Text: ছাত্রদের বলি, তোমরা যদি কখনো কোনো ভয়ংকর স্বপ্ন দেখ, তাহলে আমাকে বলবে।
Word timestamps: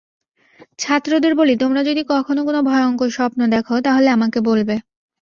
ছাত্রদের 0.79 1.33
বলি, 1.35 1.53
তোমরা 1.57 1.81
যদি 1.83 2.01
কখনো 2.09 2.41
কোনো 2.45 2.59
ভয়ংকর 2.61 3.09
স্বপ্ন 3.09 3.39
দেখ, 3.47 3.65
তাহলে 3.83 4.09
আমাকে 4.09 4.39
বলবে। 4.41 4.75